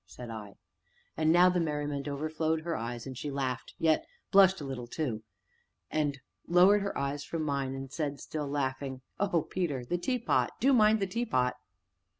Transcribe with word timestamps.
said 0.07 0.31
I. 0.31 0.55
And 1.15 1.31
now 1.31 1.49
the 1.49 1.59
merriment 1.59 2.07
overflowed 2.07 2.61
her 2.61 2.75
eyes, 2.75 3.05
and 3.05 3.15
she 3.15 3.29
laughed, 3.29 3.75
yet 3.77 4.03
blushed 4.31 4.59
a 4.59 4.63
little, 4.63 4.87
too, 4.87 5.21
and 5.91 6.19
lowered 6.47 6.81
her 6.81 6.97
eyes 6.97 7.23
from 7.23 7.43
mine, 7.43 7.75
and 7.75 7.91
said, 7.93 8.19
still 8.19 8.47
laughing: 8.47 9.01
"Oh, 9.19 9.43
Peter 9.43 9.85
the 9.85 9.99
teapot 9.99 10.53
do 10.59 10.73
mind 10.73 11.01
the 11.01 11.05
teapot!" 11.05 11.53